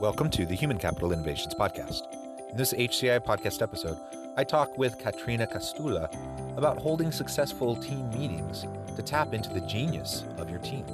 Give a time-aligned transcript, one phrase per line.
[0.00, 2.02] Welcome to the Human Capital Innovations Podcast.
[2.50, 3.98] In this HCI podcast episode,
[4.36, 6.08] I talk with Caterina Kostoula
[6.56, 10.86] about holding successful team meetings to tap into the genius of your team.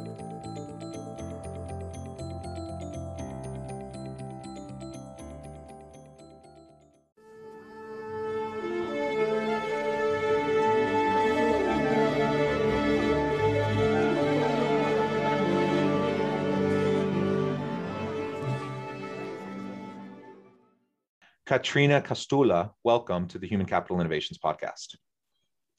[21.55, 24.97] Caterina Kostoula, welcome to the Human Capital Innovations Podcast.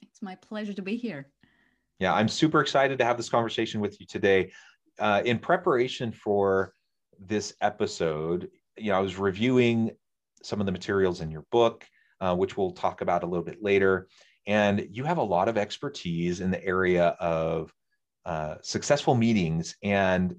[0.02, 1.28] It's my pleasure to be here.
[2.00, 4.54] Yeah, I'm super excited to have this conversation with you today.
[5.00, 6.72] Uh, in preparation for
[7.20, 9.92] this episode, you know, I was reviewing
[10.42, 11.84] some of the materials in your book,
[12.22, 14.08] uh, which we'll talk about a little bit later.
[14.48, 17.74] And you have a lot of expertise in the area of
[18.24, 20.38] uh, successful meetings and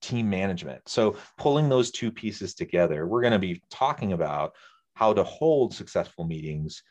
[0.00, 0.88] team management.
[0.88, 4.52] So, pulling those two pieces together, we're going to be talking about
[4.94, 6.82] how to hold successful meetings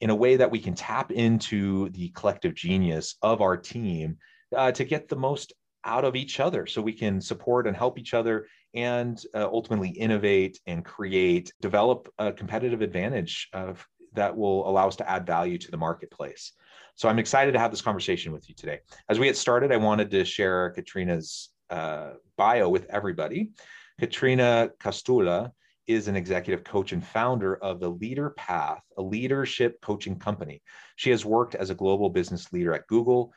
[0.00, 4.16] in a way that we can tap into the collective genius of our team
[4.56, 5.52] uh, to get the most
[5.84, 9.90] out of each other so we can support and help each other and uh, ultimately
[9.90, 15.56] innovate and create, develop a competitive advantage of, that will allow us to add value
[15.58, 16.52] to the marketplace.
[16.96, 18.80] So I'm excited to have this conversation with you today.
[19.08, 23.50] As we get started, I wanted to share Caterina's uh, bio with everybody.
[23.98, 25.50] Caterina Kostoula
[25.86, 30.62] is an executive coach and founder of the Leaderpath, a leadership coaching company.
[30.96, 33.32] She has worked as a global business leader at Google.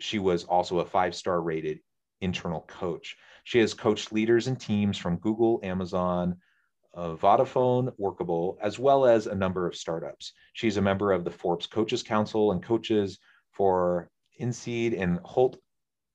[0.00, 1.78] She was also a five star rated
[2.20, 3.16] internal coach.
[3.44, 6.36] She has coached leaders and teams from Google, Amazon,
[6.94, 10.32] uh, Vodafone, Workable, as well as a number of startups.
[10.54, 13.18] She's a member of the Forbes Coaches Council and coaches
[13.52, 14.10] for
[14.40, 15.58] INSEAD and Hult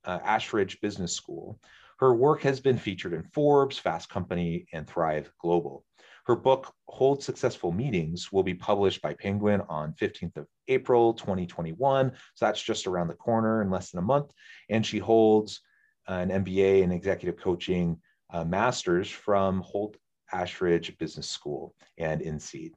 [0.05, 1.59] uh, Ashridge Business School.
[1.99, 5.85] Her work has been featured in Forbes, Fast Company, and Thrive Global.
[6.25, 12.11] Her book, Hold Successful Meetings, will be published by Penguin on 15th of April, 2021.
[12.35, 14.31] So that's just around the corner in less than a month.
[14.69, 15.61] And she holds
[16.07, 17.99] an MBA in executive coaching
[18.31, 19.97] uh, master's from Hult
[20.33, 22.73] Ashridge Business School and INSEAD.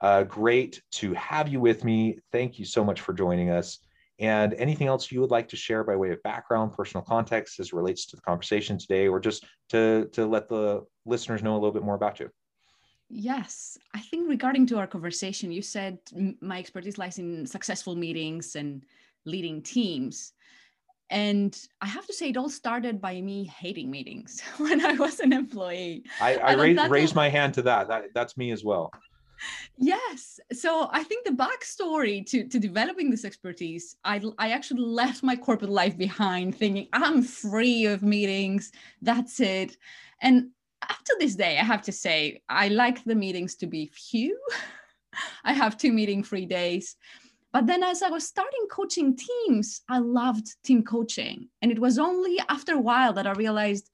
[0.00, 2.18] Uh, great to have you with me.
[2.32, 3.78] Thank you so much for joining us.
[4.20, 7.72] And anything else you would like to share by way of background, personal context as
[7.72, 11.72] relates to the conversation today, or just to, to let the listeners know a little
[11.72, 12.30] bit more about you?
[13.10, 15.98] Yes, I think regarding to our conversation, you said
[16.40, 18.84] my expertise lies in successful meetings and
[19.24, 20.32] leading teams.
[21.10, 25.20] And I have to say, it all started by me hating meetings when I was
[25.20, 26.04] an employee.
[26.20, 27.88] I, I raised, raised my hand to that.
[27.88, 28.04] that.
[28.14, 28.90] That's me as well
[29.76, 30.40] yes.
[30.52, 35.36] So i think the backstory to, to developing this expertise I, I actually left my
[35.36, 38.72] corporate life behind thinking i'm free of meetings.
[39.02, 39.76] That's it.
[40.20, 40.50] And
[40.82, 44.38] up to this day i have to say i like the meetings to be few.
[45.44, 46.96] I have two meeting free days.
[47.52, 51.48] But then as i was starting coaching teams i loved team coaching.
[51.62, 53.90] And it was only after a while that i realized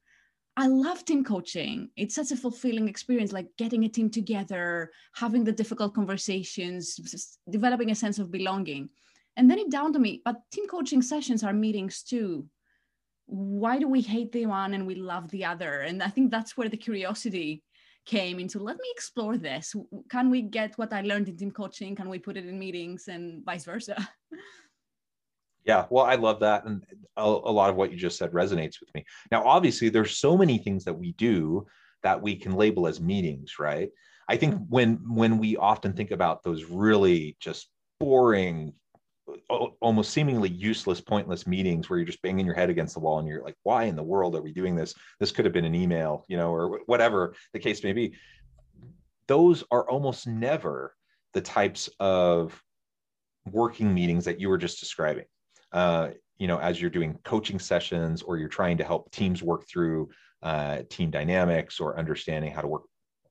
[0.57, 1.91] I love team coaching.
[1.97, 6.99] It's such a fulfilling experience, like getting a team together, having the difficult conversations,
[7.49, 8.91] developing a sense of belonging.
[9.37, 12.47] And then it dawned on me, but team coaching sessions are meetings too.
[13.27, 15.83] Why do we hate the one and we love the other?
[15.83, 17.63] And I think that's where the curiosity
[18.07, 19.75] came into let me explore this.
[20.11, 21.95] Can we get what I learned in team coaching?
[21.95, 23.97] Can we put it in meetings and vice versa?
[25.65, 26.83] Yeah, well, I love that, and
[27.17, 29.05] a, a, lot of what you just said resonates with me.
[29.31, 31.67] Now, obviously, there's so many things that we do
[32.03, 33.91] that we can label as meetings, right?
[34.29, 34.65] I think mm-hmm.
[34.71, 37.69] when when we often think about those really just
[37.99, 38.73] boring,
[39.49, 43.29] almost seemingly useless, pointless meetings where you're just banging your head against the wall and
[43.29, 44.95] you're like, why in the world are we doing this?
[45.19, 48.15] This could have been an email, you know, or whatever the case may be.
[49.27, 50.95] Those are almost never
[51.35, 52.61] the types of
[53.51, 55.25] working meetings that you were just describing
[55.73, 59.69] uh, you know, as you're doing coaching sessions or you're trying to help teams work
[59.69, 60.09] through
[60.43, 62.83] uh, team dynamics or understanding how to work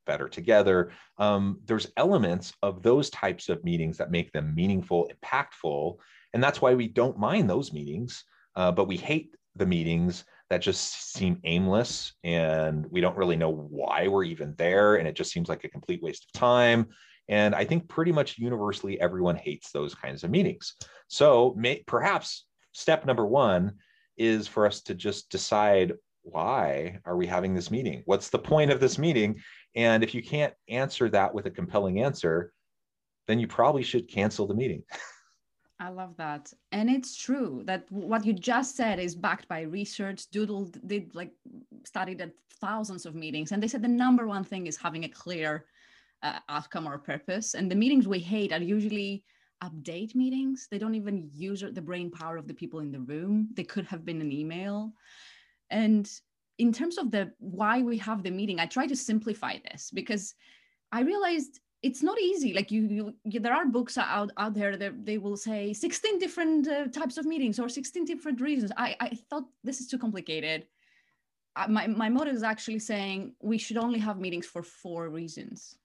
[0.05, 0.91] better together.
[1.17, 5.97] Um, there's elements of those types of meetings that make them meaningful, impactful.
[6.33, 8.23] And that's why we don't mind those meetings,
[8.55, 13.51] uh, but we hate the meetings that just seem aimless and we don't really know
[13.51, 16.87] why we're even there and it just seems like a complete waste of time
[17.29, 20.75] and i think pretty much universally everyone hates those kinds of meetings
[21.07, 23.73] so may, perhaps step number one
[24.17, 25.93] is for us to just decide
[26.23, 29.39] why are we having this meeting what's the point of this meeting
[29.75, 32.51] and if you can't answer that with a compelling answer
[33.27, 34.83] then you probably should cancel the meeting
[35.81, 36.51] I love that.
[36.73, 40.29] And it's true that what you just said is backed by research.
[40.29, 41.31] Doodle did like
[41.85, 45.09] studied at thousands of meetings, and they said the number one thing is having a
[45.09, 45.65] clear
[46.23, 47.53] uh, outcome or purpose.
[47.53, 49.23] And the meetings we hate are usually
[49.63, 50.67] update meetings.
[50.69, 53.49] They don't even use the brain power of the people in the room.
[53.53, 54.93] They could have been an email.
[55.69, 56.09] And
[56.57, 60.33] in terms of the why we have the meeting, I try to simplify this because
[60.91, 65.05] I realized it's not easy like you, you, there are books out out there that
[65.05, 69.17] they will say 16 different uh, types of meetings or 16 different reasons i i
[69.29, 70.65] thought this is too complicated
[71.55, 75.77] uh, my my motto is actually saying we should only have meetings for four reasons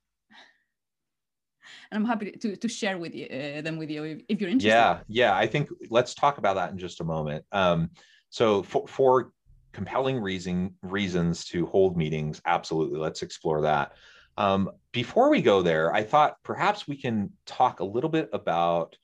[1.91, 4.51] and i'm happy to to share with you uh, them with you if, if, you're
[4.51, 7.91] interested yeah yeah i think let's talk about that in just a moment um
[8.31, 9.33] so for, for
[9.73, 13.93] compelling reason reasons to hold meetings absolutely let's explore that
[14.37, 18.97] um, before we go there, I thought perhaps we can talk a little bit about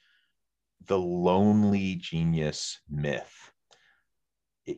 [0.86, 3.52] the lonely genius myth.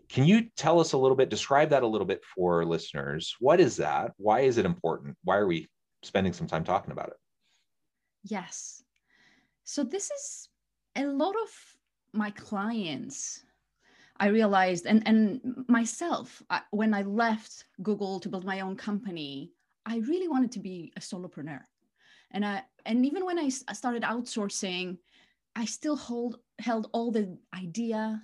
[0.08, 3.34] Can you tell us a little bit, describe that a little bit for listeners?
[3.40, 4.12] What is that?
[4.16, 5.16] Why is it important?
[5.24, 5.68] Why are we
[6.02, 7.16] spending some time talking about it?
[8.24, 8.82] Yes.
[9.64, 10.48] So, this is
[10.96, 11.50] a lot of
[12.12, 13.44] my clients
[14.18, 19.52] I realized, and and myself, I, when I left Google to build my own company,
[19.86, 21.62] I really wanted to be a solopreneur.
[22.32, 24.98] And I and even when I started outsourcing,
[25.56, 28.22] I still hold held all the idea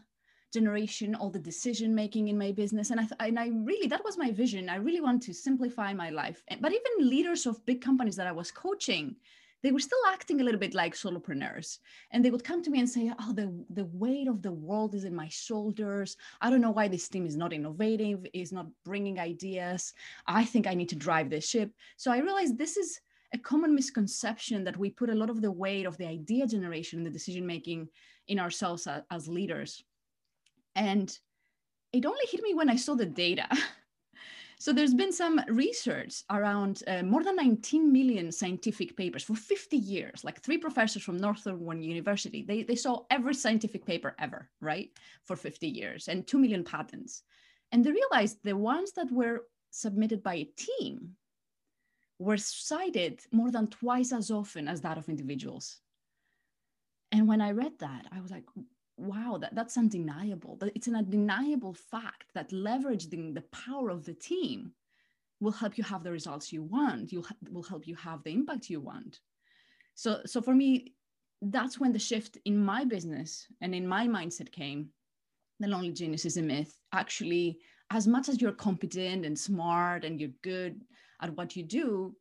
[0.53, 4.19] generation, all the decision making in my business, and I and I really that was
[4.19, 4.69] my vision.
[4.69, 6.43] I really want to simplify my life.
[6.61, 9.17] But even leaders of big companies that I was coaching,
[9.62, 11.78] they were still acting a little bit like solopreneurs
[12.10, 14.94] and they would come to me and say oh the, the weight of the world
[14.94, 16.16] is in my shoulders.
[16.40, 19.93] I don't know why this team is not innovative is not bringing ideas.
[20.26, 21.72] I think i need to drive this ship.
[21.96, 23.00] So i realized this is
[23.34, 27.00] a common misconception that we put a lot of the weight of the idea generation
[27.00, 27.88] and the decision making
[28.26, 29.84] in ourselves as, as leaders.
[30.75, 31.16] And
[31.93, 33.46] it only hit me when i saw the data
[34.69, 39.79] So there's been some research around uh, more than 19 million scientific papers for 50
[39.79, 42.43] years, like three professors from Northern University.
[42.47, 44.91] They, they saw every scientific paper ever, right,
[45.25, 47.23] for 50 years and 2 million patents.
[47.73, 51.12] And they realized the ones that were submitted by a team
[52.19, 55.79] were cited more than twice as often as that of individuals.
[57.11, 58.44] And when I read that, I was like,
[58.99, 60.56] wow, that, that's undeniable.
[60.56, 64.73] That it's an undeniable fact that leveraging the power of the team
[65.41, 67.12] will help you have the results you want.
[67.12, 69.21] You will help you have the impact you want.
[69.95, 70.95] So, so for me,
[71.41, 74.89] that's when the shift in my business and in my mindset came.
[75.61, 76.77] The lonely genius is a myth.
[76.93, 77.59] Actually,
[77.91, 80.81] as much as you're competent and smart and you're good
[81.23, 82.15] at what you do,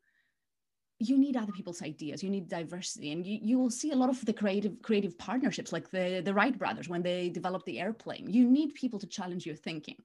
[0.99, 4.09] you need other people's ideas you need diversity and you, you will see a lot
[4.09, 8.27] of the creative creative partnerships like the the wright brothers when they developed the airplane.
[8.29, 9.97] You need people to challenge your thinking.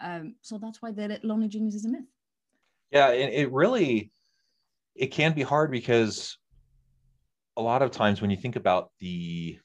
[0.00, 2.04] Um, so that's why the lonely genius is a myth.
[2.90, 4.10] Yeah it, it really
[4.94, 6.38] it can be hard because
[7.56, 9.58] a lot of times when you think about the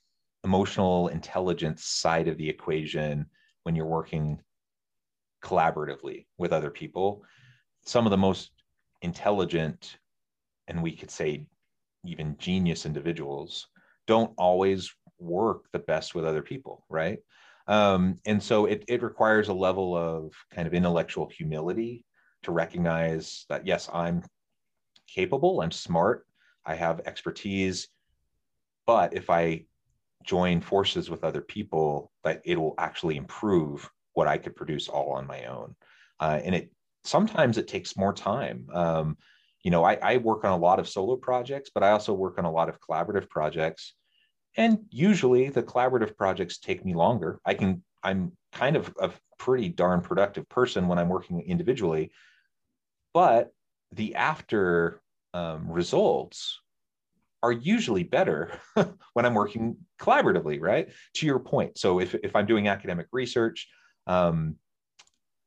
[0.43, 3.25] emotional intelligence side of the equation
[3.63, 4.39] when you're working
[5.43, 7.23] collaboratively with other people
[7.85, 8.51] some of the most
[9.01, 9.97] intelligent
[10.67, 11.45] and we could say
[12.05, 13.67] even genius individuals
[14.05, 17.19] don't always work the best with other people right?
[17.67, 22.05] Um, and so it, it requires a level of kind of intellectual humility
[22.43, 24.23] to recognize that yes i'm
[25.07, 26.25] capable i'm smart
[26.65, 27.89] i have expertise
[28.85, 29.65] but if i
[30.23, 35.11] join forces with other people that it will actually improve what i could produce all
[35.13, 35.75] on my own.
[36.19, 36.71] Uh, and it
[37.03, 38.67] sometimes it takes more time.
[38.73, 39.17] Um,
[39.67, 42.39] you know, I, I work on a lot of solo projects, but I also work
[42.39, 43.95] on a lot of collaborative projects.
[44.55, 47.41] And usually the collaborative projects take me longer.
[47.43, 52.13] I can, I'm kind of a pretty darn productive person when I'm working individually,
[53.13, 53.51] but
[53.91, 55.01] the after
[55.33, 56.61] um, results
[57.43, 58.57] are usually better
[59.11, 60.87] when I'm working collaboratively, right?
[61.15, 61.77] To your point.
[61.77, 63.67] So if, if I'm doing academic research,
[64.07, 64.55] um,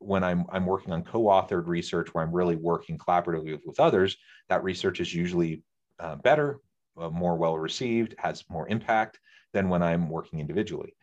[0.00, 4.16] when I'm, I'm working on co-authored research where I'm really working collaboratively with, with others,
[4.48, 5.62] that research is usually
[6.00, 6.58] uh, better,
[6.98, 9.20] uh, more well received, has more impact
[9.52, 10.94] than when I'm working individually.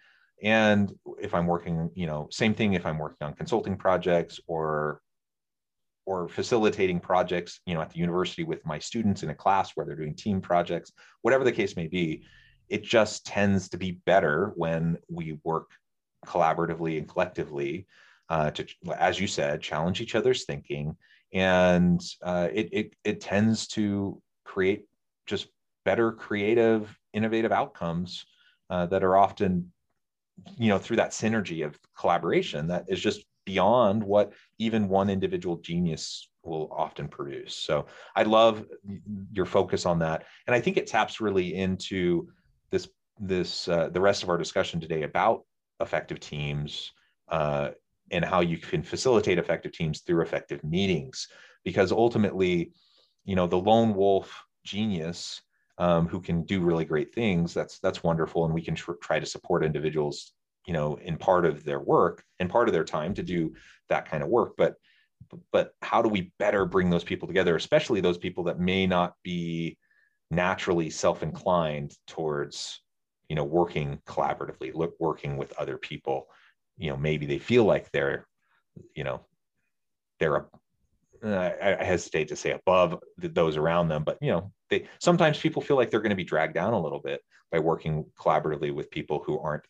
[0.44, 5.02] and if i'm working you know same thing if i'm working on consulting projects or
[6.06, 9.86] or facilitating projects you know at the university with my students in a class where
[9.86, 10.92] they're doing team projects
[11.24, 12.24] whatever the case may be
[12.70, 15.72] it just tends to be better when we work
[16.26, 17.88] collaboratively and collectively
[18.30, 18.66] uh, to
[18.98, 20.96] as you said challenge each other's thinking.
[21.34, 24.86] And uh, it, it it tends to create
[25.26, 25.48] just
[25.86, 28.26] better creative innovative outcomes
[28.70, 29.72] uh, that are often
[30.58, 35.58] you know through that synergy of collaboration that is just beyond what even one individual
[35.58, 37.56] genius will often produce.
[37.56, 38.66] So i love
[39.32, 40.26] your focus on that.
[40.46, 42.30] And i think it taps really into
[42.72, 45.44] this this uh, the rest of our discussion today about
[45.80, 46.92] effective teams
[47.30, 47.70] uh,
[48.12, 51.28] and how you can facilitate effective teams through effective meetings.
[51.64, 52.72] Because ultimately
[53.28, 55.42] you know the lone wolf genius
[55.78, 59.20] um, who can do really great things that's that's wonderful and we can tr- try
[59.20, 60.34] to support individuals
[60.66, 63.54] you know in part of their work and part of their time to do
[63.90, 64.54] that kind of work.
[64.58, 64.76] But
[65.52, 69.14] but how do we better bring those people together especially those people that may not
[69.24, 69.78] be
[70.32, 72.82] naturally self-inclined towards
[73.28, 76.28] you know working collaboratively look working with other people
[76.78, 78.26] you know maybe they feel like they're
[78.96, 79.22] you know
[80.20, 80.46] they're a
[81.24, 85.76] I hesitate to say above those around them, but you know, they sometimes people feel
[85.76, 89.24] like they're going to be dragged down a little bit by working collaboratively with people
[89.26, 89.64] who aren't,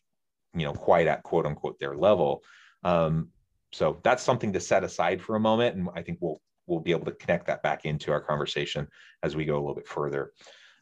[0.54, 2.42] you know, quite at quote unquote their level.
[2.84, 3.28] Um,
[3.72, 6.90] so that's something to set aside for a moment, and I think we'll we'll be
[6.90, 8.86] able to connect that back into our conversation
[9.22, 10.32] as we go a little bit further.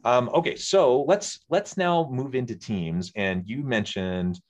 [0.05, 4.41] Um, okay, so let's let's now move into teams, and you mentioned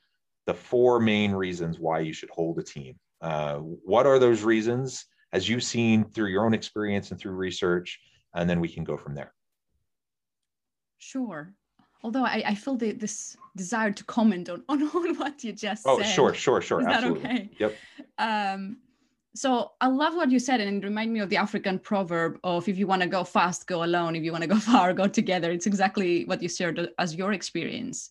[0.46, 2.96] the four main reasons why you should hold a team.
[3.20, 5.06] Uh, what are those reasons?
[5.32, 8.00] as you've seen through your own experience and through research,
[8.34, 9.32] and then we can go from there.
[10.98, 11.52] Sure.
[12.02, 15.84] Although I, I feel the, this desire to comment on, on, on what you just
[15.86, 16.06] oh, said.
[16.06, 16.80] Oh, sure, sure, sure.
[16.80, 17.22] Is Absolutely.
[17.22, 17.50] that okay?
[17.58, 17.76] Yep.
[18.18, 18.78] Um,
[19.34, 22.66] so I love what you said, and it reminded me of the African proverb of
[22.68, 24.16] if you want to go fast, go alone.
[24.16, 25.50] If you want to go far, go together.
[25.50, 28.10] It's exactly what you shared as your experience.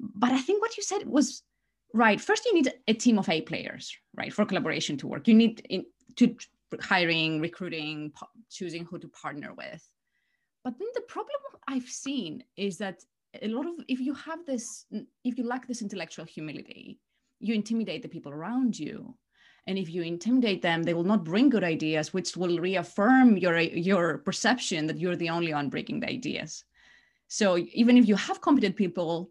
[0.00, 1.42] But I think what you said was
[1.92, 2.20] right.
[2.20, 5.28] First, you need a team of A players, right, for collaboration to work.
[5.28, 5.84] You need in,
[6.16, 6.36] to
[6.80, 8.12] hiring, recruiting,
[8.50, 9.88] choosing who to partner with.
[10.64, 11.36] But then the problem
[11.68, 13.02] I've seen is that
[13.42, 14.86] a lot of if you have this,
[15.24, 16.98] if you lack this intellectual humility,
[17.40, 19.16] you intimidate the people around you.
[19.68, 23.58] And if you intimidate them, they will not bring good ideas, which will reaffirm your
[23.58, 26.64] your perception that you're the only one bringing the ideas.
[27.28, 29.30] So even if you have competent people,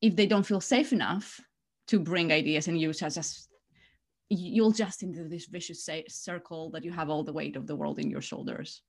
[0.00, 1.40] if they don't feel safe enough
[1.88, 3.48] to bring ideas and use as, as
[4.28, 7.98] you'll just into this vicious circle that you have all the weight of the world
[7.98, 8.82] in your shoulders.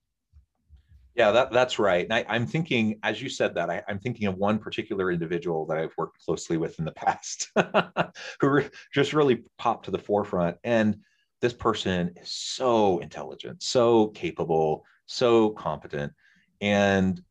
[1.16, 2.04] Yeah, that, that's right.
[2.04, 5.66] And I, am thinking, as you said that, I, am thinking of one particular individual
[5.68, 7.52] that I've worked closely with in the past
[8.42, 10.58] who re- just really popped to the forefront.
[10.66, 10.98] And
[11.42, 16.12] this person is so intelligent, so capable, so competent.
[16.60, 17.22] And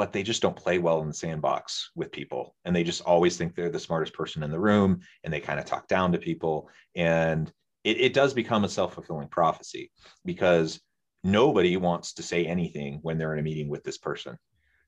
[0.00, 2.56] but they just don't play well in the sandbox with people.
[2.64, 5.60] And they just always think they're the smartest person in the room and they kind
[5.60, 6.70] of talk down to people.
[6.96, 7.52] And
[7.84, 9.90] it, it does become a self-fulfilling prophecy
[10.24, 10.80] because
[11.22, 14.38] nobody wants to say anything when they're in a meeting with this person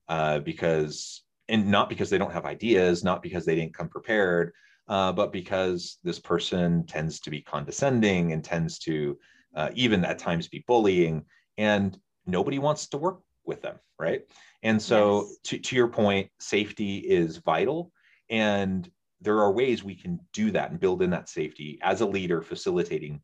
[0.09, 4.51] uh, because and not because they don't have ideas not because they didn't come prepared
[4.87, 9.15] uh, but because this person tends to be condescending and tends to
[9.55, 11.23] uh, even at times be bullying.
[11.57, 14.23] And nobody wants to work with them right
[14.63, 15.37] and so, yes.
[15.43, 17.91] to, to your point, safety is vital.
[18.29, 18.89] And
[19.21, 22.41] there are ways we can do that and build in that safety as a leader
[22.41, 23.21] facilitating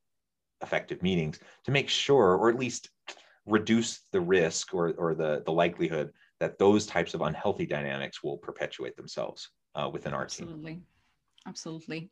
[0.62, 2.90] effective meetings to make sure, or at least
[3.46, 6.12] reduce the risk or, or the, the likelihood
[6.42, 10.74] that those types of unhealthy dynamics will perpetuate themselves uh, within our Absolutely.
[10.74, 10.84] team.
[11.48, 12.12] Absolutely.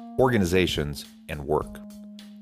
[0.19, 1.79] organizations, and work.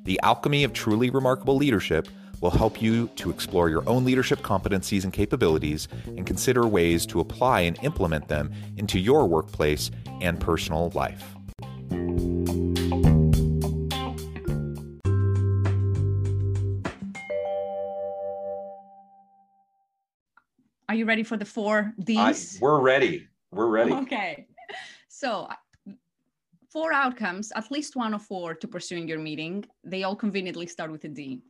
[0.04, 2.08] The alchemy of truly remarkable leadership
[2.42, 7.20] will help you to explore your own leadership competencies and capabilities and consider ways to
[7.20, 11.36] apply and implement them into your workplace and personal life.
[20.88, 22.58] Are you ready for the four D's?
[22.58, 23.28] I, we're ready.
[23.52, 23.94] We're ready.
[23.94, 24.48] Okay.
[25.08, 25.48] So,
[26.72, 29.66] four outcomes, at least one of four to pursuing your meeting.
[29.84, 31.42] They all conveniently start with a D.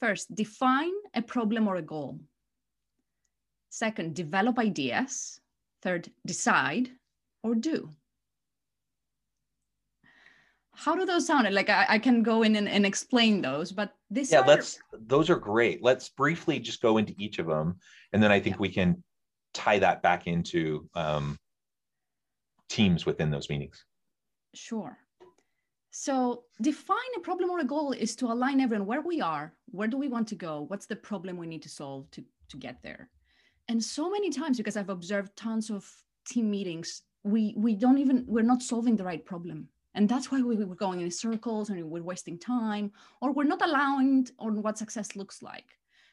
[0.00, 2.18] First, define a problem or a goal.
[3.68, 5.40] Second, develop ideas.
[5.82, 6.90] Third, decide
[7.42, 7.90] or do.
[10.74, 11.52] How do those sound?
[11.54, 14.46] Like I, I can go in and, and, explain those, but this yeah, are...
[14.46, 15.82] let's those are great.
[15.82, 17.76] Let's briefly just go into each of them
[18.12, 19.02] and then I think we can
[19.52, 21.38] tie that back into um,
[22.70, 23.84] teams within those meetings.
[24.54, 24.98] Sure.
[25.90, 29.88] So define a problem or a goal is to align everyone where we are, where
[29.88, 32.82] do we want to go, what's the problem we need to solve to, to get
[32.82, 33.10] there.
[33.68, 35.88] And so many times, because I've observed tons of
[36.26, 39.68] team meetings, we we don't even we're not solving the right problem.
[39.94, 43.62] And that's why we, we're going in circles and we're wasting time, or we're not
[43.62, 45.66] aligned on what success looks like.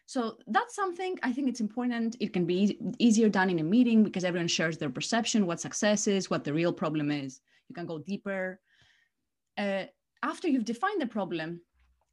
[0.08, 2.15] So that's something I think it's important.
[2.20, 6.08] It can be easier done in a meeting because everyone shares their perception, what success
[6.08, 7.41] is, what the real problem is.
[7.70, 8.60] You can go deeper.
[9.58, 9.86] Uh,
[10.24, 11.62] after you've defined the problem,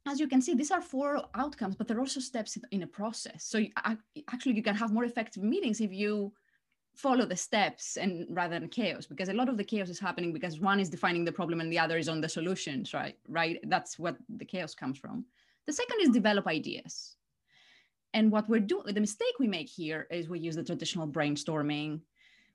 [0.07, 3.43] as you can see, these are four outcomes, but they're also steps in a process.
[3.43, 3.71] So you,
[4.31, 6.33] actually, you can have more effective meetings if you
[6.95, 10.31] follow the steps and rather than chaos, because a lot of the chaos is happening
[10.31, 13.17] because one is defining the problem and the other is on the solutions, right?
[13.27, 13.59] Right.
[13.63, 15.25] That's what the chaos comes from.
[15.65, 17.15] The second is develop ideas.
[18.13, 21.99] And what we're doing, the mistake we make here is we use the traditional brainstorming,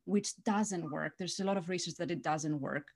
[0.04, 1.14] which doesn't work.
[1.18, 2.88] There's a lot of research that it doesn't work.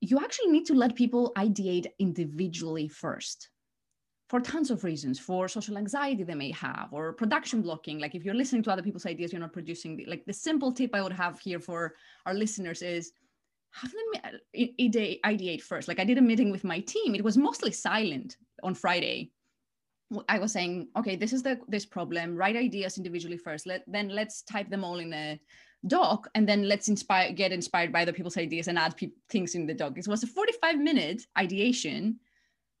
[0.00, 3.50] You actually need to let people ideate individually first
[4.28, 8.24] for tons of reasons for social anxiety they may have or production blocking like if
[8.24, 11.02] you're listening to other people's ideas you're not producing the, like the simple tip i
[11.02, 11.94] would have here for
[12.26, 13.12] our listeners is
[13.72, 14.58] have them uh,
[15.26, 18.74] ideate first like i did a meeting with my team it was mostly silent on
[18.74, 19.30] friday
[20.28, 22.36] I was saying, okay, this is the this problem.
[22.36, 23.66] Write ideas individually first.
[23.66, 25.40] Let then let's type them all in a
[25.86, 29.54] doc, and then let's inspire get inspired by other people's ideas and add pe- things
[29.54, 29.96] in the doc.
[29.96, 32.20] It was a 45 minute ideation,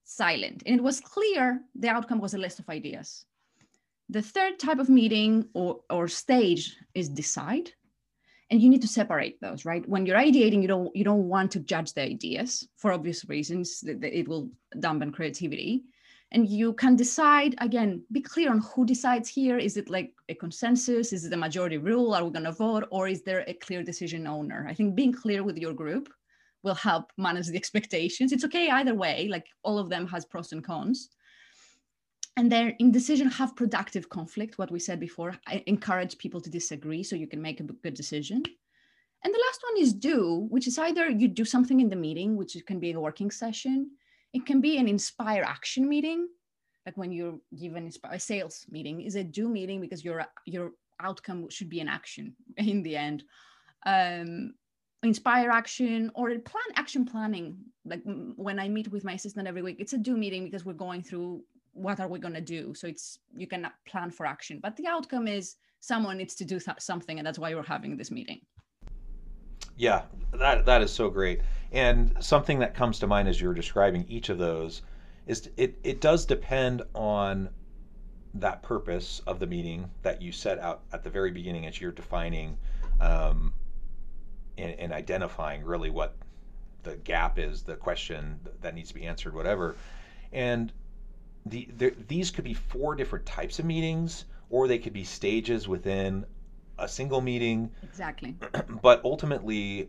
[0.04, 3.24] silent, and it was clear the outcome was a list of ideas.
[4.08, 7.70] The third type of meeting or or stage is decide,
[8.50, 9.64] and you need to separate those.
[9.64, 13.28] Right when you're ideating, you don't you don't want to judge the ideas for obvious
[13.28, 13.80] reasons.
[13.80, 15.84] That it will dampen creativity
[16.32, 19.58] and you can decide again be clear on who decides here.
[19.58, 21.12] Is it like a consensus?
[21.12, 22.14] Is it a majority rule?
[22.14, 22.86] Are we going to vote?
[22.90, 24.66] Or is there a clear decision owner?
[24.68, 26.12] I think being clear with your group
[26.62, 28.32] will help manage the expectations.
[28.32, 31.10] It's okay either way like all of them has pros and cons.
[32.36, 35.36] And then in decision have productive conflict what we said before.
[35.46, 38.42] I encourage people to disagree so you can make a good decision.
[39.22, 42.36] And the last one is do which is either you do something in the meeting
[42.36, 43.90] which can be a working session
[44.34, 46.28] it can be an inspire action meeting,
[46.84, 51.48] like when you're given a sales meeting, is a do meeting because your your outcome
[51.48, 53.22] should be an action in the end.
[53.86, 54.54] Um,
[55.02, 57.56] inspire action or a plan action planning.
[57.84, 58.02] Like
[58.36, 61.02] when I meet with my assistant every week, it's a do meeting because we're going
[61.02, 62.74] through what are we going to do.
[62.74, 66.58] So it's you can plan for action, but the outcome is someone needs to do
[66.58, 68.40] th- something, and that's why we're having this meeting.
[69.76, 71.40] Yeah, that that is so great.
[71.74, 74.82] And something that comes to mind as you're describing each of those
[75.26, 77.50] is it it does depend on
[78.34, 81.92] that purpose of the meeting that you set out at the very beginning as you're
[81.92, 82.56] defining
[83.00, 83.52] um,
[84.56, 86.16] and, and identifying really what
[86.84, 89.74] the gap is, the question that needs to be answered, whatever.
[90.32, 90.72] And
[91.46, 95.66] the, the, these could be four different types of meetings, or they could be stages
[95.66, 96.24] within
[96.78, 97.70] a single meeting.
[97.82, 98.36] Exactly.
[98.82, 99.88] but ultimately,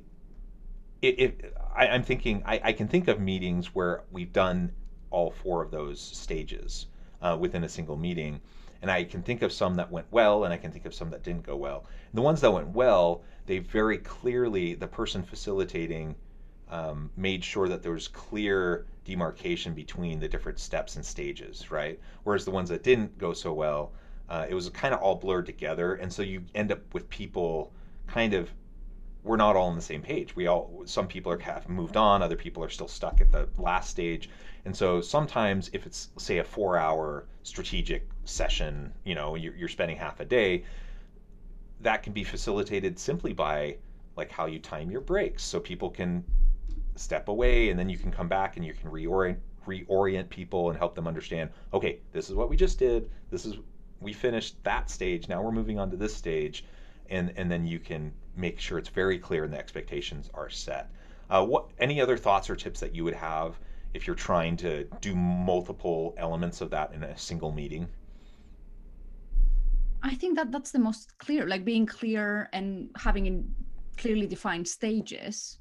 [1.76, 4.72] I, am thinking I, I, can think of meetings where we've done
[5.12, 6.88] all four of those stages
[7.22, 8.42] uh, within a single meeting,
[8.82, 11.10] and I can think of some that went well, and I can think of some
[11.12, 11.86] that didn't go well.
[12.14, 16.16] The ones that went well, they very clearly the person facilitating
[16.70, 22.00] um, made sure that there was clear demarcation between the different steps and stages, right?
[22.24, 23.92] Whereas the ones that didn't go so well,
[24.30, 27.72] uh, it was kind of all blurred together, and so you end up with people
[28.08, 28.50] kind of
[29.26, 30.36] we're not all on the same page.
[30.36, 33.50] We all some people are have moved on, other people are still stuck at the
[33.58, 34.30] last stage.
[34.66, 39.98] And so sometimes if it's say a 4-hour strategic session, you know, you're, you're spending
[39.98, 40.64] half a day,
[41.82, 43.78] that can be facilitated simply by
[44.16, 46.24] like how you time your breaks so people can
[46.96, 50.78] step away and then you can come back and you can reorient reorient people and
[50.78, 53.58] help them understand okay this is what we just did this is
[54.00, 56.64] we finished that stage now we're moving on to this stage
[57.10, 60.92] and and then you can make sure it's very clear and the expectations are set.
[61.30, 63.60] Uh, what any other thoughts or tips that you would have
[63.94, 67.88] if you're trying to do multiple elements of that in a single meeting?
[70.04, 73.56] I think that that's the most clear, like being clear and having in
[73.98, 75.58] clearly defined stages.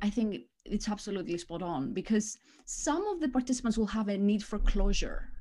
[0.00, 4.44] I think it's absolutely spot on because some of the participants will have a need
[4.44, 5.32] for closure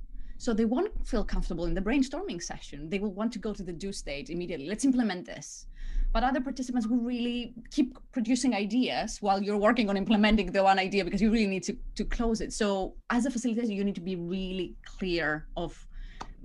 [0.42, 2.90] so they won't feel comfortable in the brainstorming session.
[2.90, 4.68] They will want to go to the do stage immediately.
[4.68, 5.68] Let's implement this.
[6.14, 10.78] But other participants will really keep producing ideas while you're working on implementing the one
[10.78, 12.52] idea because you really need to, to close it.
[12.52, 15.88] So as a facilitator, you need to be really clear of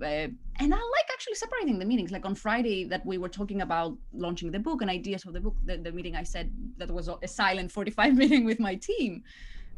[0.01, 0.27] uh,
[0.59, 2.11] and I like actually separating the meetings.
[2.11, 5.39] Like on Friday, that we were talking about launching the book and ideas for the
[5.39, 5.55] book.
[5.65, 9.23] The, the meeting I said that was a silent 45 meeting with my team.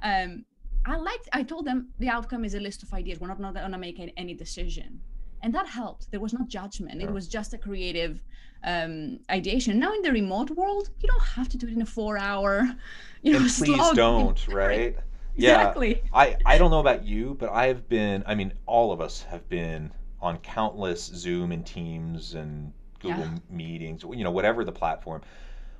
[0.03, 0.45] Um,
[0.85, 3.19] I liked, I told them the outcome is a list of ideas.
[3.19, 4.99] We're not, not going to make any decision.
[5.41, 6.11] And that helped.
[6.11, 7.01] There was no judgment.
[7.01, 8.21] It was just a creative
[8.63, 9.79] um, ideation.
[9.79, 12.69] Now in the remote world, you don't have to do it in a four hour,
[13.21, 14.97] you know, and please don't, right?
[15.37, 16.01] Exactly.
[16.03, 16.09] Yeah.
[16.11, 19.21] I, I don't know about you, but I have been, I mean, all of us
[19.23, 19.89] have been
[20.21, 23.37] on countless Zoom and Teams and Google yeah.
[23.49, 25.21] meetings, you know, whatever the platform.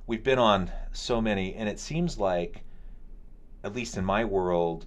[0.06, 2.62] We've been on so many, and it seems like,
[3.62, 4.86] at least in my world,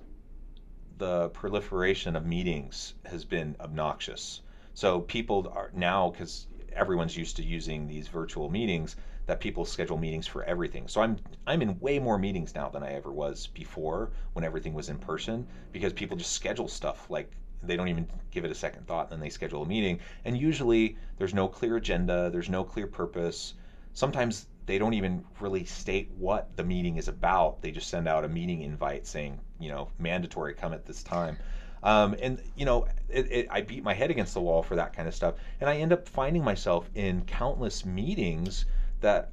[0.97, 4.41] the proliferation of meetings has been obnoxious.
[4.73, 9.97] So people are now because everyone's used to using these virtual meetings that people schedule
[9.97, 10.87] meetings for everything.
[10.87, 14.73] So I'm I'm in way more meetings now than I ever was before when everything
[14.73, 17.31] was in person because people just schedule stuff like
[17.61, 20.37] they don't even give it a second thought and then they schedule a meeting and
[20.37, 23.53] usually there's no clear agenda, there's no clear purpose.
[23.93, 27.61] Sometimes they don't even really state what the meeting is about.
[27.61, 31.37] They just send out a meeting invite saying, you know, mandatory come at this time.
[31.83, 34.95] Um, and you know, it, it, I beat my head against the wall for that
[34.95, 38.65] kind of stuff, and I end up finding myself in countless meetings
[39.01, 39.31] that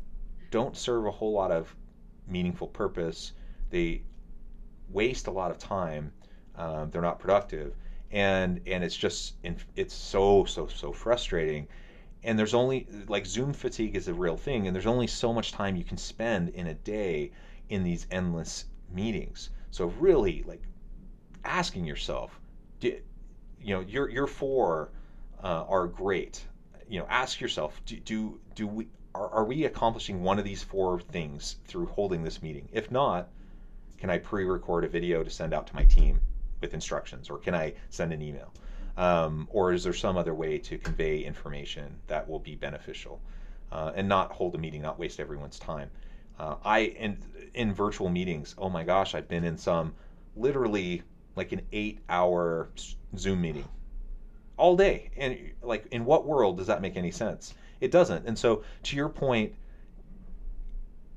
[0.50, 1.74] don't serve a whole lot of
[2.26, 3.32] meaningful purpose.
[3.70, 4.02] They
[4.88, 6.12] waste a lot of time.
[6.56, 7.74] Um, they're not productive,
[8.10, 9.34] and and it's just
[9.76, 11.68] it's so so so frustrating.
[12.22, 14.66] And there's only like zoom fatigue is a real thing.
[14.66, 17.30] And there's only so much time you can spend in a day
[17.70, 19.50] in these endless meetings.
[19.70, 20.62] So really like
[21.44, 22.39] asking yourself
[22.80, 22.98] do,
[23.60, 24.90] you know your your four
[25.42, 26.44] uh, are great
[26.88, 30.62] you know ask yourself do do, do we are, are we accomplishing one of these
[30.62, 33.28] four things through holding this meeting if not
[33.98, 36.20] can i pre-record a video to send out to my team
[36.60, 38.52] with instructions or can i send an email
[38.96, 43.20] um, or is there some other way to convey information that will be beneficial
[43.72, 45.90] uh, and not hold a meeting, not waste everyone's time?
[46.38, 47.18] Uh, I in
[47.54, 48.54] in virtual meetings.
[48.58, 49.94] Oh my gosh, I've been in some
[50.36, 51.02] literally
[51.36, 52.70] like an eight-hour
[53.16, 53.68] Zoom meeting
[54.56, 57.54] all day, and like in what world does that make any sense?
[57.80, 58.26] It doesn't.
[58.26, 59.54] And so, to your point,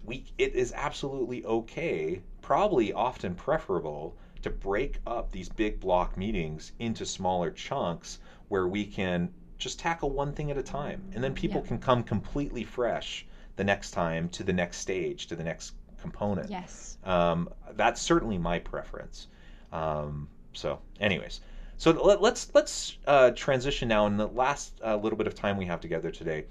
[0.05, 6.73] we it is absolutely okay, probably often preferable to break up these big block meetings
[6.79, 11.01] into smaller chunks where we can just tackle one thing at a time.
[11.13, 11.67] And then people yeah.
[11.67, 16.49] can come completely fresh the next time to the next stage, to the next component.
[16.49, 16.97] Yes.
[17.05, 19.27] Um, that's certainly my preference.
[19.73, 21.41] Um, so, anyways,
[21.77, 25.33] so let, us let's, let's uh, transition now in the last uh, little bit of
[25.33, 26.45] time we have together today.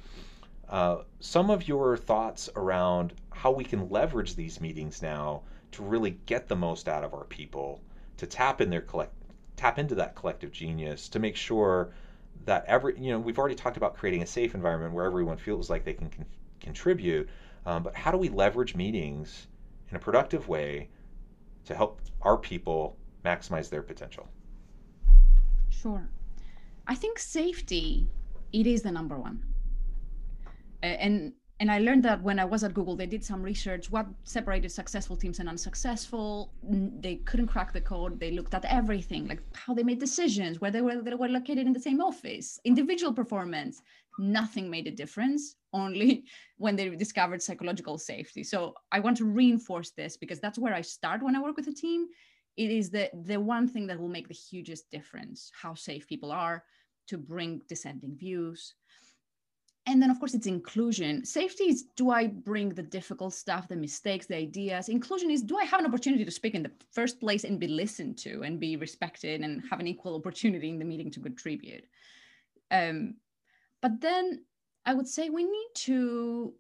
[0.69, 6.19] Uh, some of your thoughts around how we can leverage these meetings now to really
[6.27, 7.81] get the most out of our people,
[8.17, 9.13] to tap in their collect
[9.55, 11.93] tap into that collective genius, to make sure
[12.45, 15.71] that every you know we've already talked about creating a safe environment where everyone feels
[15.71, 16.27] like they can con-
[16.61, 17.29] contribute,
[17.67, 19.47] um, but how do we leverage meetings
[19.91, 20.89] in a productive way
[21.67, 24.29] to help our people maximize their potential?
[25.71, 26.09] Sure,
[26.87, 28.09] I think safety
[28.53, 29.43] it is the number one,
[30.83, 31.33] and
[31.63, 34.73] and I learned that when I was at Google, they did some research what separated
[34.73, 36.53] successful teams and unsuccessful.
[36.65, 38.19] They couldn't crack the code.
[38.19, 41.69] They looked at everything, like how they made decisions, where they were, they were located
[41.69, 43.81] in the same office, individual performance.
[44.19, 46.25] Nothing made a difference, only
[46.57, 48.43] when they discovered psychological safety.
[48.43, 51.69] So I want to reinforce this because that's where I start when I work with
[51.69, 52.09] a team.
[52.57, 56.31] It is the, the one thing that will make the hugest difference how safe people
[56.31, 56.65] are
[57.09, 58.75] to bring dissenting views,
[59.87, 61.25] and then of course it's inclusion.
[61.25, 64.89] Safety is do i bring the difficult stuff the mistakes the ideas?
[64.89, 67.67] Inclusion is do i have an opportunity to speak in the first place and be
[67.67, 71.85] listened to and be respected and have an equal opportunity in the meeting to contribute?
[72.71, 73.17] Um,
[73.81, 74.45] but then
[74.87, 76.55] i would say we need to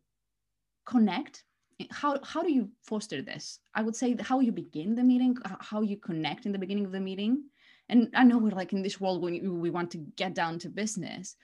[0.84, 1.44] connect
[1.90, 3.58] how, how do you foster this?
[3.74, 6.92] I would say how you begin the meeting how you connect in the beginning of
[6.92, 7.44] the meeting.
[7.88, 10.68] And i know we're like in this world when we want to get down to
[10.68, 11.36] business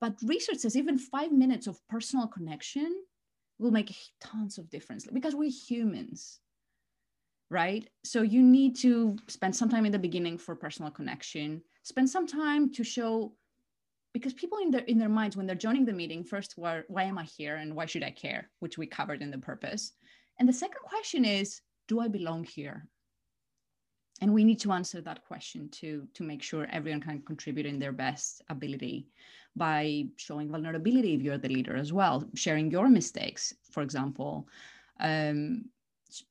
[0.00, 3.04] but research says even five minutes of personal connection
[3.58, 6.40] will make tons of difference because we're humans,
[7.50, 7.86] right?
[8.04, 12.26] So you need to spend some time in the beginning for personal connection, spend some
[12.26, 13.34] time to show
[14.12, 17.04] because people in their in their minds when they're joining the meeting first why, why
[17.04, 19.92] am i here and why should i care which we covered in the purpose
[20.38, 22.86] and the second question is do i belong here
[24.20, 27.78] and we need to answer that question to to make sure everyone can contribute in
[27.78, 29.08] their best ability
[29.56, 34.48] by showing vulnerability if you're the leader as well, sharing your mistakes, for example,
[35.00, 35.64] um,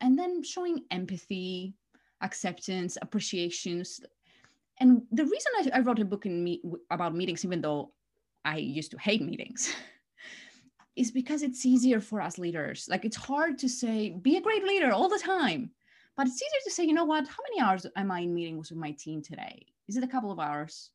[0.02, 1.74] and then showing empathy,
[2.22, 4.02] acceptance, appreciations.
[4.80, 7.92] And the reason I, I wrote a book in me, about meetings, even though
[8.46, 9.74] I used to hate meetings,
[10.96, 12.88] is because it's easier for us leaders.
[12.90, 15.72] Like it's hard to say, be a great leader all the time.
[16.16, 18.70] But it's easier to say, you know what, how many hours am I in meetings
[18.70, 19.66] with my team today?
[19.88, 20.92] Is it a couple of hours?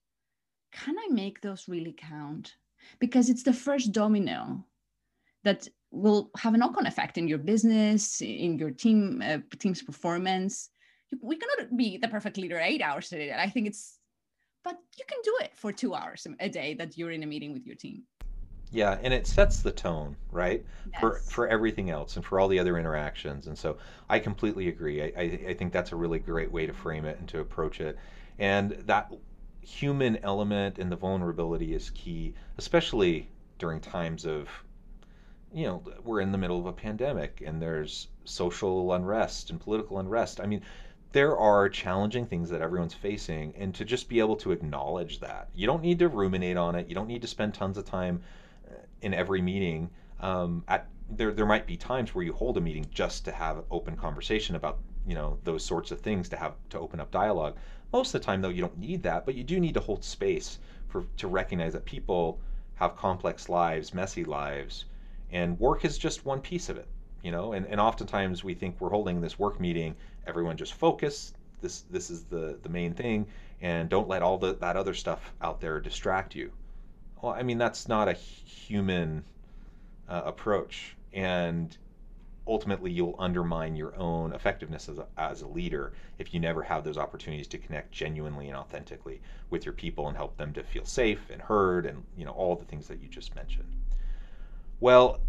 [0.74, 2.56] can I make those really count?
[2.98, 4.64] Because it's the first domino
[5.44, 10.70] that will have a knock-on effect in your business, in your team uh, team's performance.
[11.22, 13.32] We cannot be the perfect leader eight hours a day.
[13.32, 13.98] I think it's,
[14.62, 17.52] but you can do it for two hours a day that you're in a meeting
[17.52, 18.04] with your team.
[18.70, 21.00] Yeah, and it sets the tone, right, yes.
[21.00, 23.46] for for everything else and for all the other interactions.
[23.46, 23.76] And so
[24.08, 25.00] I completely agree.
[25.00, 27.80] I, I, I think that's a really great way to frame it and to approach
[27.80, 27.96] it.
[28.38, 29.12] And that
[29.60, 34.48] human element and the vulnerability is key, especially during times of,
[35.52, 40.00] you know, we're in the middle of a pandemic and there's social unrest and political
[40.00, 40.40] unrest.
[40.40, 40.62] I mean,
[41.14, 45.48] there are challenging things that everyone's facing, and to just be able to acknowledge that.
[45.54, 46.88] You don't need to ruminate on it.
[46.88, 48.20] You don't need to spend tons of time
[48.70, 49.88] uh, in every meeting.
[50.20, 53.64] Um, at there, there might be times where you hold a meeting just to have
[53.70, 57.56] open conversation about you know those sorts of things to have to open up dialogue
[57.94, 60.02] most of the time, though, you don't need that, but you do need to hold
[60.02, 62.40] space for to recognize that people
[62.74, 64.86] have complex lives, messy lives,
[65.30, 66.88] and work is just one piece of it.
[67.24, 71.32] You know, and, and oftentimes we think we're holding this work meeting, everyone just focus.
[71.62, 73.26] This this is the the main thing,
[73.62, 76.52] and don't let all the, that other stuff out there distract you.
[77.22, 79.24] Well, I mean that's not a human
[80.06, 81.74] uh, approach, and
[82.46, 86.84] ultimately you'll undermine your own effectiveness as a, as a leader if you never have
[86.84, 90.84] those opportunities to connect genuinely and authentically with your people and help them to feel
[90.84, 93.72] safe and heard and you know all the things that you just mentioned
[94.80, 95.20] well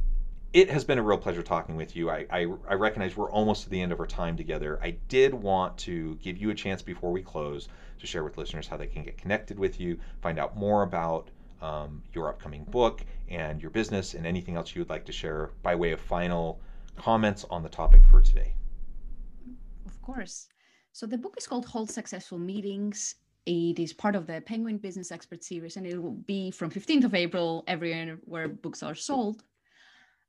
[0.56, 3.63] it has been a real pleasure talking with you I, I, I recognize we're almost
[3.63, 6.82] to the end of our time together i did want to give you a chance
[6.82, 7.68] before we close
[8.00, 11.30] to share with listeners how they can get connected with you find out more about
[11.62, 15.52] um, your upcoming book and your business and anything else you would like to share
[15.63, 16.60] by way of final
[16.98, 18.54] comments on the topic for today?
[19.86, 20.48] Of course.
[20.91, 23.15] So the book is called Hold Successful Meetings.
[23.46, 27.04] It is part of the Penguin Business Expert series, and it will be from 15th
[27.04, 29.44] of April everywhere where books are sold.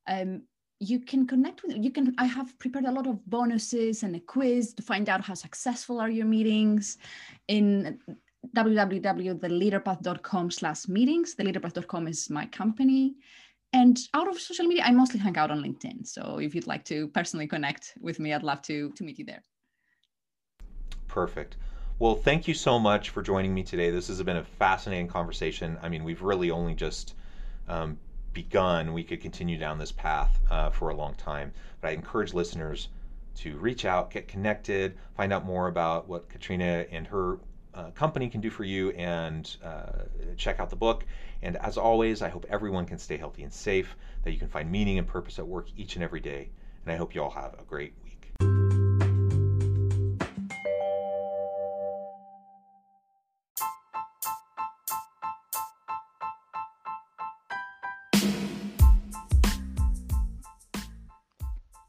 [0.06, 0.42] Um,
[0.78, 4.20] you can connect with you can i have prepared a lot of bonuses and a
[4.20, 6.98] quiz to find out how successful are your meetings
[7.48, 7.98] in
[8.54, 13.16] www.theleaderpath.com slash meetings theleaderpath.com is my company
[13.72, 16.06] and out of social media, I mostly hang out on LinkedIn.
[16.06, 19.24] So if you'd like to personally connect with me, I'd love to, to meet you
[19.26, 19.42] there.
[21.08, 21.56] Perfect.
[21.98, 23.90] Well, thank you so much for joining me today.
[23.90, 25.78] This has been a fascinating conversation.
[25.82, 27.14] I mean, we've really only just
[27.68, 27.98] um,
[28.36, 28.92] begun.
[28.92, 31.52] We could continue down this path uh, for a long time.
[31.80, 32.88] But I encourage listeners
[33.36, 37.38] to reach out, get connected, find out more about what Caterina and her
[37.74, 40.02] uh, company can do for you, and uh,
[40.36, 41.06] check out the book.
[41.40, 44.70] And as always, I hope everyone can stay healthy and safe, that you can find
[44.70, 46.50] meaning and purpose at work each and every day.
[46.84, 48.05] And I hope you all have a great week.